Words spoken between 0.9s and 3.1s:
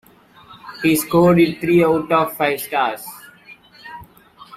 scored it three out of five stars.